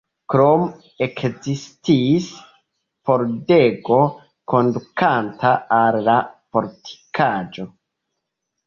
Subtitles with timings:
[0.33, 0.69] Krome
[1.05, 2.31] ekzistis
[3.11, 4.01] pordego
[4.55, 7.73] kondukanta al la fortikaĵo.